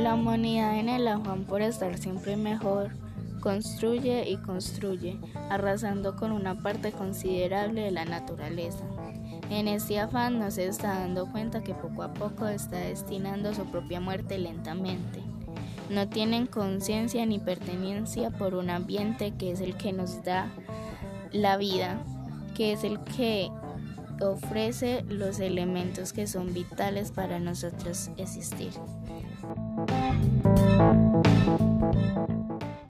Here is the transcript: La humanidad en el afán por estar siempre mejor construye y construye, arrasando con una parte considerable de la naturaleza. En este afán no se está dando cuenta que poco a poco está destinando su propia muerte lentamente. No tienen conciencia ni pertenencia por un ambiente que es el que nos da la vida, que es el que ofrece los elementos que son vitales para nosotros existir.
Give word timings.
La 0.00 0.14
humanidad 0.14 0.78
en 0.78 0.88
el 0.88 1.06
afán 1.06 1.44
por 1.44 1.62
estar 1.62 1.96
siempre 1.96 2.36
mejor 2.36 2.90
construye 3.40 4.28
y 4.28 4.36
construye, 4.36 5.18
arrasando 5.50 6.16
con 6.16 6.32
una 6.32 6.60
parte 6.60 6.92
considerable 6.92 7.82
de 7.82 7.90
la 7.90 8.04
naturaleza. 8.04 8.84
En 9.50 9.68
este 9.68 10.00
afán 10.00 10.38
no 10.38 10.50
se 10.50 10.66
está 10.66 11.00
dando 11.00 11.30
cuenta 11.30 11.62
que 11.62 11.74
poco 11.74 12.02
a 12.02 12.14
poco 12.14 12.48
está 12.48 12.78
destinando 12.78 13.54
su 13.54 13.64
propia 13.66 14.00
muerte 14.00 14.38
lentamente. 14.38 15.20
No 15.90 16.08
tienen 16.08 16.46
conciencia 16.46 17.26
ni 17.26 17.38
pertenencia 17.38 18.30
por 18.30 18.54
un 18.54 18.70
ambiente 18.70 19.32
que 19.32 19.52
es 19.52 19.60
el 19.60 19.76
que 19.76 19.92
nos 19.92 20.24
da 20.24 20.50
la 21.32 21.56
vida, 21.56 21.98
que 22.54 22.72
es 22.72 22.82
el 22.82 22.98
que 23.00 23.50
ofrece 24.22 25.04
los 25.08 25.40
elementos 25.40 26.12
que 26.12 26.26
son 26.26 26.54
vitales 26.54 27.10
para 27.10 27.38
nosotros 27.38 28.10
existir. 28.16 28.72